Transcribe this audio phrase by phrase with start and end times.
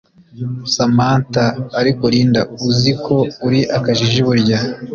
[0.73, 1.45] Samantha
[1.79, 3.15] ariko Linda uzi ko
[3.47, 4.57] uri akajiji burya